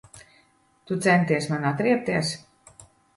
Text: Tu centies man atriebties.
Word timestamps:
Tu 0.91 0.95
centies 1.07 1.47
man 1.51 1.67
atriebties. 1.73 2.33